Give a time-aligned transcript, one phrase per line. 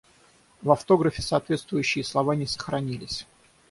[0.63, 3.27] В автографе соответствующие слова не сохранились.